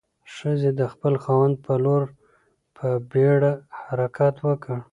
ښځې 0.35 0.69
د 0.79 0.81
خپل 0.93 1.13
خاوند 1.23 1.55
په 1.65 1.73
لور 1.83 2.03
په 2.77 2.87
بیړه 3.11 3.53
حرکت 3.81 4.35
وکړ. 4.47 4.77